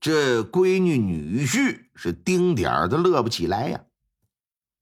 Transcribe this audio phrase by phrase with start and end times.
[0.00, 3.80] 这闺女女婿是丁点儿都乐不起来呀。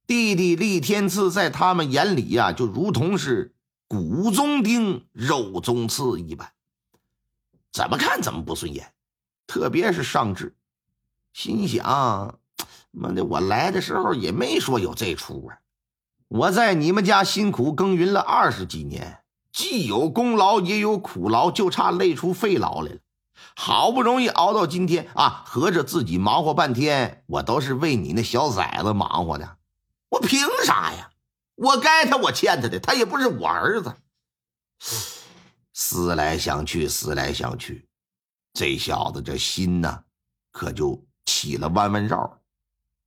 [0.06, 3.54] 弟弟厉天赐在他们眼里呀，就如同是
[3.88, 6.52] 骨中钉、肉中刺一般，
[7.72, 8.92] 怎么看怎么不顺眼。
[9.46, 10.54] 特别是上志，
[11.32, 12.38] 心想：
[12.90, 15.58] 妈的，我来的时候也没说有这出啊！
[16.28, 19.20] 我在你们家辛苦耕耘了二十几年。
[19.52, 22.98] 既有功劳也有苦劳，就差累出肺劳来了。
[23.54, 29.56] 好不容易熬到今天啊，合着自己忙活半天，我都是为你那小崽子忙活的。
[30.10, 31.10] 我凭啥呀？
[31.54, 33.94] 我该他，我欠他的，他也不是我儿子。
[35.72, 37.88] 思来想去，思来想去，
[38.52, 40.04] 这小子这心呢，
[40.50, 42.40] 可就起了弯弯绕。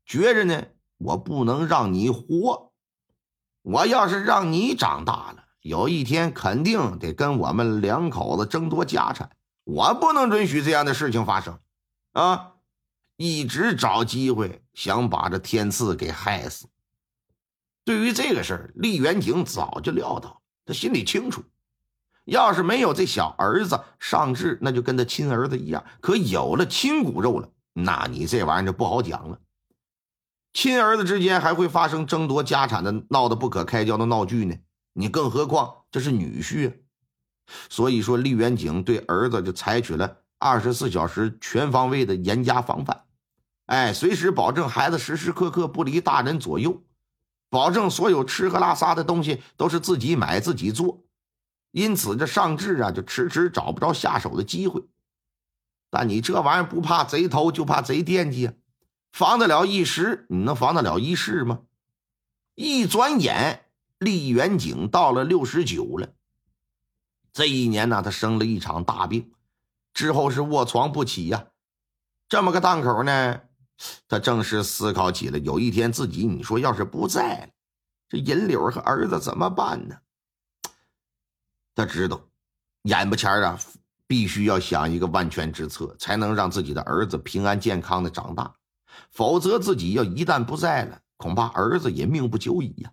[0.06, 0.64] 觉着呢，
[0.98, 2.72] 我不能让你活。
[3.64, 5.44] 我要是让你长大了。
[5.62, 9.30] 有一天肯定得跟我们两口子争夺家产，
[9.68, 11.60] 我不能允许这样的事情发生，
[12.14, 12.54] 啊！
[13.18, 16.70] 一直找机会想把这天赐给害死。
[17.84, 21.44] 对于这个事儿，厉元景早就料到，他心里清楚，
[22.24, 29.42] 要是没有这小儿子上志，那就跟他亲儿子一样；可有了亲骨肉了，那你这玩意儿就不好讲了。
[30.54, 34.56] 亲儿子之间还会发生争夺家产的闹得不可开交的闹剧呢。
[34.94, 36.84] 你更何况这是女婿，
[37.70, 43.04] 所以说厉元景对儿子就采取了二十四小时全方位的严加防范，
[43.66, 46.84] 哎，随时保证孩子时时刻刻不离大人左右，
[47.50, 51.04] 保证所有吃喝拉撒的东西都是自己买自己做，
[51.72, 54.84] 因此这尚志啊就迟迟找不着下手的机会。
[55.90, 58.54] 但你这玩意儿不怕贼偷，就怕贼惦记啊！
[59.14, 61.62] 防得了一时，你能防得了一世吗？
[62.56, 63.64] 一转眼。
[64.00, 66.10] 厉元景到了六十九了，
[67.38, 69.32] 这一年呢，他生了一场大病，
[69.94, 71.46] 之后是卧床不起呀。
[72.28, 73.42] 这么个档口呢，
[74.08, 77.50] 他正是思考起了有一天自己，你说要是不在了，
[78.10, 79.96] 这银柳和儿子怎么办呢？
[81.76, 82.20] 他知道，
[82.82, 83.60] 眼巴前啊，
[84.08, 88.52] 必须要想一个万全之策，才能让自己的儿子平安健康的长大，
[89.12, 92.92] 否则自己要一旦不在了，恐怕儿子也命不久矣呀。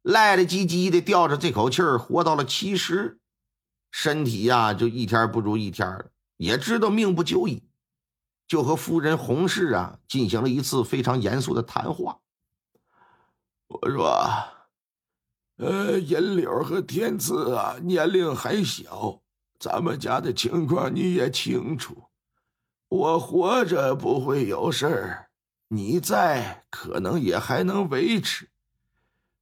[0.00, 3.17] 赖赖唧唧的吊着这口气儿，活到了七十，
[4.00, 7.64] 身体呀就一天不如一天也知道命不久矣，
[8.46, 12.20] 就和夫人洪氏啊进行了一次非常严肃的谈话。
[13.66, 14.24] 我说
[15.58, 19.20] ：“呃，银柳和天赐啊，年龄还小，
[19.58, 22.04] 咱们家的情况你也清楚。
[22.90, 25.30] 我活着不会有事儿，
[25.66, 28.48] 你在可能也还能维持。”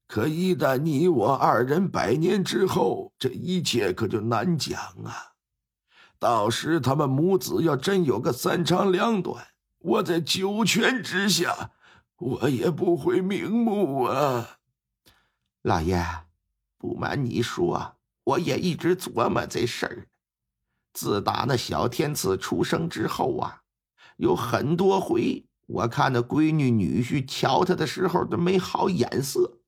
[0.06, 5.34] 可一旦你我二人百年之后，这一切可就难讲啊！
[6.18, 11.72] 到时他们母子要真有个三长两短，我在九泉之下，
[12.18, 14.58] 我也不会瞑目啊！
[15.62, 16.02] 老爷，
[16.78, 20.06] 不瞒你说，我也一直琢磨这事儿。
[20.92, 23.62] 自打那小天赐出生之后啊，
[24.16, 29.58] 有很多回，我看那闺女女婿瞧他的时候都没好眼色。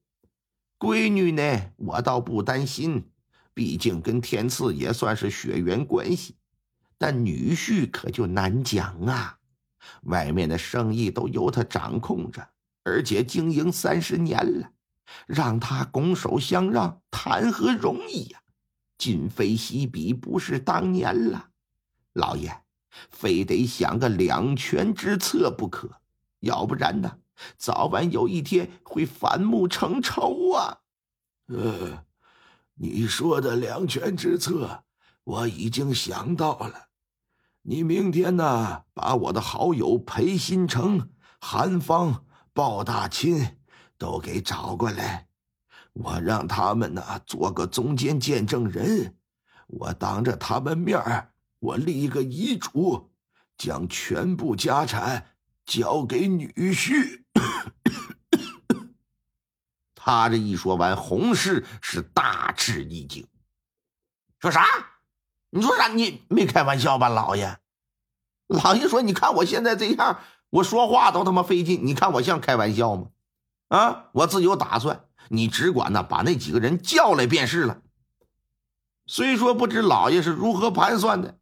[0.78, 3.10] 闺女呢，我倒不担心，
[3.52, 6.36] 毕竟跟天赐也算是血缘关系。
[6.96, 9.38] 但女婿可就难讲啊，
[10.02, 12.48] 外面的生意都由他掌控着，
[12.84, 14.70] 而且经营三十年了，
[15.26, 18.40] 让他拱手相让，谈何容易呀？
[18.96, 21.50] 今非昔比，不是当年了。
[22.12, 22.52] 老爷，
[23.10, 26.00] 非得想个两全之策不可，
[26.40, 27.18] 要不然呢？
[27.56, 30.78] 早晚有一天会反目成仇啊！
[31.46, 32.04] 呃，
[32.74, 34.84] 你说的两全之策，
[35.24, 36.88] 我已经想到了。
[37.62, 43.58] 你明天呢，把我的好友裴新成、韩芳、鲍大钦
[43.98, 45.28] 都给找过来，
[45.92, 49.16] 我让他们呢做个中间见证人。
[49.66, 53.10] 我当着他们面我立个遗嘱，
[53.58, 55.26] 将全部家产
[55.66, 57.24] 交给女婿。
[60.00, 63.26] 他这一说完，洪氏是大吃一惊，
[64.38, 64.64] 说啥？
[65.50, 65.88] 你说啥？
[65.88, 67.58] 你没开玩笑吧，老爷？
[68.46, 71.84] 老爷说：“你看我现在这样，我说话都他妈费劲。
[71.84, 73.08] 你看我像开玩笑吗？
[73.68, 75.04] 啊，我自有打算。
[75.28, 77.82] 你只管呢，把那几个人叫来便是了。”
[79.06, 81.38] 虽说不知老爷是如何盘算的，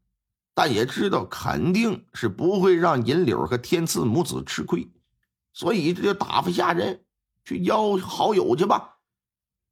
[0.54, 4.90] 但也知道肯定是不会让银柳和天赐母子吃亏，
[5.52, 7.04] 所以这就打发下人
[7.46, 8.96] 去邀好友去吧。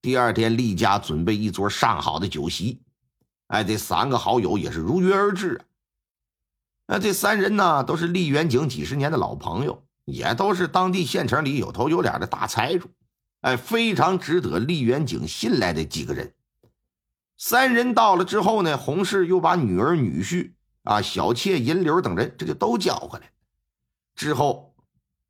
[0.01, 2.81] 第二天，厉家准备一桌上好的酒席，
[3.49, 5.61] 哎，这三个好友也是如约而至。
[6.87, 12.91] 那这三人呢，都是厉元景几十年的老朋友，也都是当地县城里有头有脸的大财主，
[13.41, 16.33] 哎，非常值得厉元景信赖的几个人。
[17.37, 23.33] 三人到了之后呢，洪氏又把女儿、女婿啊、小妾银柳等人，这就都叫过来。
[24.15, 24.74] 之后，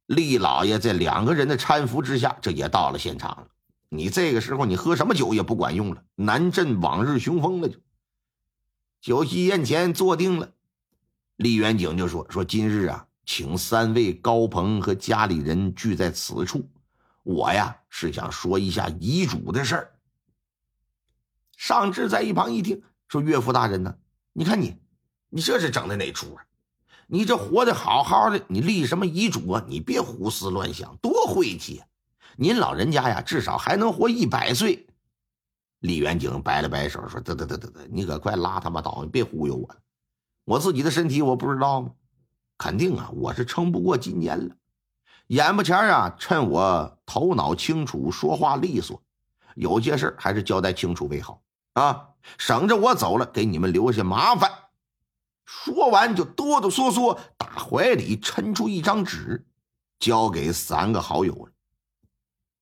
[0.06, 3.48] 厉老爷在两个人的搀扶之下，这也到了现场了。
[3.88, 7.68] 你这个时候，你喝什么酒也不管用了，难镇往日雄风了。
[7.68, 7.78] 就
[9.00, 10.52] 酒席宴前坐定了，
[11.36, 16.68] 厉元景就说：“说今日啊，请三位高朋和家里人聚在此处，
[17.22, 19.94] 我呀是想说一下遗嘱的事儿。”
[21.56, 23.96] 尚志在一旁一听，说：“岳父大人呢？
[24.32, 24.76] 你看你，
[25.28, 26.44] 你这是整的哪出啊？
[27.06, 29.64] 你这活得好好的，你立什么遗嘱啊？
[29.68, 31.86] 你别胡思乱想，多晦气啊！
[32.36, 34.86] 您老人家呀，至少还能活一百岁。”
[35.80, 39.76] 李元景摆了摆手，说：“得得得得得，你可快拉他妈倒，你别忽悠我了。
[40.44, 41.90] 我自己的身体我不知道吗？
[42.56, 44.54] 肯定啊，我是撑不过今年了。
[45.26, 49.02] 眼巴前啊，趁我头脑清楚，说话利索，
[49.54, 51.42] 有些事还是交代清楚为好。”
[51.74, 52.08] 啊，
[52.38, 54.50] 省着我走了，给你们留下麻烦。
[55.44, 59.46] 说完，就哆哆嗦嗦打怀里抻出一张纸，
[59.98, 61.52] 交给三个好友了。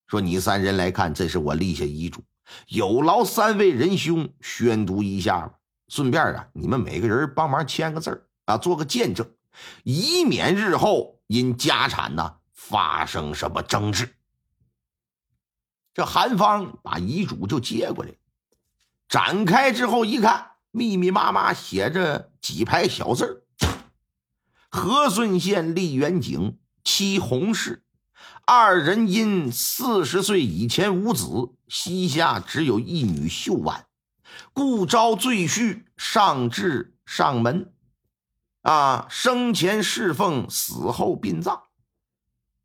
[0.06, 2.22] 说：“你三人来看，这是我立下遗嘱，
[2.68, 5.54] 有劳三位仁兄宣读一下吧。
[5.88, 9.26] 顺便啊，你们每个人帮忙签个字啊，做个见证，
[9.84, 14.14] 以免日后因家产呢发生什么争执。”
[15.94, 18.12] 这韩方把遗嘱就接过来。
[19.08, 23.44] 展开之后一看，密密麻麻写着几排小字
[24.68, 27.84] 和顺县立元景妻洪氏，
[28.46, 33.86] 二人因四十岁以前无子，膝下只有一女秀婉，
[34.52, 37.72] 故招赘婿上至上门。
[38.62, 41.64] 啊，生前侍奉，死后殡葬。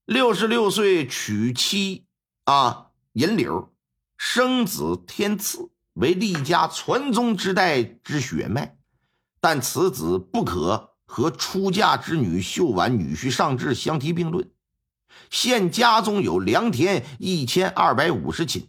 [0.06, 2.06] 六十六岁娶妻
[2.46, 3.74] 啊，银柳，
[4.16, 5.70] 生子天赐。
[5.98, 8.78] 为厉家传宗之代之血脉，
[9.42, 14.52] 但此子不可和出嫁之女秀婉女婿尚志相提并论。
[15.32, 18.68] 现家中有良田一千二百五十顷，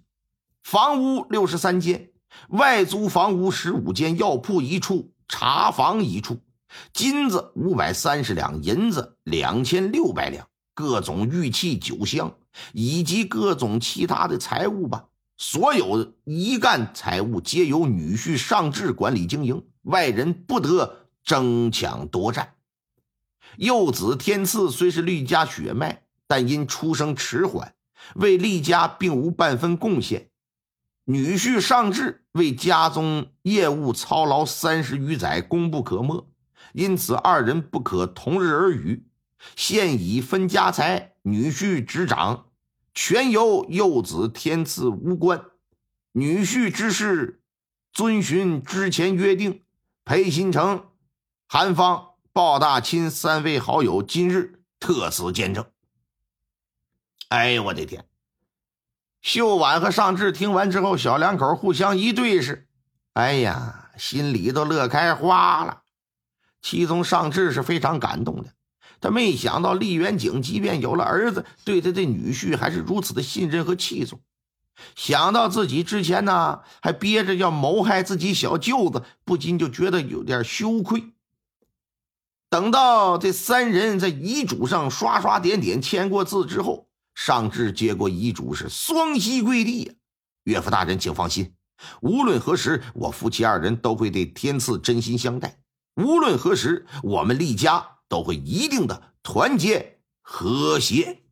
[0.62, 2.10] 房屋六十三间，
[2.48, 6.40] 外租房屋十五间，药铺一处，茶房一处，
[6.94, 12.34] 金子五百三十两，银子两千六百两，各种玉器酒香，
[12.72, 15.04] 以及各种其他的财物吧。
[15.40, 22.55] 所有一干财物皆由女婿尚志管理经营，外人不得争抢夺占。
[23.56, 27.73] 幼子天赐虽是厉家血脉，但因出生迟缓，
[28.17, 30.29] 为厉家并无半分贡献。
[31.05, 36.29] 女婿尚志为家中业务操劳三十余载，功不可没，
[36.73, 39.07] 因此二人不可同日而语。
[39.54, 42.47] 现已分家财，女婿执掌。
[43.00, 45.45] 全由幼子天赐无关，
[46.11, 47.40] 女婿之事
[47.93, 49.62] 遵循之前约定。
[50.05, 50.88] 裴新成、
[51.47, 55.64] 韩芳、鲍大钦三位好友今日特此见证。
[57.28, 58.05] 哎呦我的天！
[59.21, 62.67] 秀婉和尚志听完之后，小两口互相一对视，
[63.12, 65.83] 哎呀，心里都乐开花了。
[66.61, 68.52] 其中尚志是非常感动的。
[69.00, 74.21] 他没想到厉元景即便有了儿子，对他的女婿还是如此的信任和器重。
[74.95, 81.12] 想到自己之前呢还憋着要谋害自己小舅子，不禁就觉得有点羞愧。
[82.49, 89.93] 等到这三人在遗嘱上刷刷点点签过字之后，尚志接过遗嘱是双膝跪地呀
[90.45, 91.52] ：“岳父大人，请放心，
[92.00, 95.59] 无论何时，我夫妻二人都会对天赐真心相待。
[95.97, 101.23] 无论何时，我们厉家。”都会一定的团结和谐。